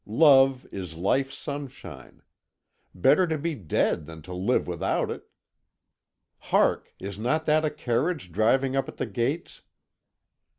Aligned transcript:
Love 0.07 0.65
is 0.73 0.95
life's 0.95 1.37
sunshine. 1.37 2.23
Better 2.91 3.27
to 3.27 3.37
be 3.37 3.53
dead 3.53 4.07
than 4.07 4.19
to 4.23 4.33
live 4.33 4.65
without 4.65 5.11
it! 5.11 5.29
Hark! 6.49 6.91
Is 6.97 7.19
not 7.19 7.45
that 7.45 7.63
a 7.63 7.69
carriage 7.69 8.31
driving 8.31 8.75
up 8.75 8.89
at 8.89 8.97
the 8.97 9.05
gates?" 9.05 9.61